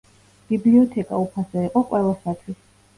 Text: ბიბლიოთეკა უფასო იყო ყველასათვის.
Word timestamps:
ბიბლიოთეკა 0.51 1.21
უფასო 1.27 1.69
იყო 1.69 1.87
ყველასათვის. 1.95 2.63